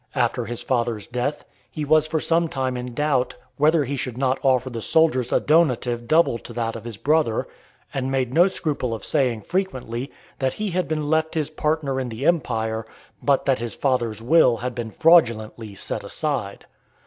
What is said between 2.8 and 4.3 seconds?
doubt, whether he should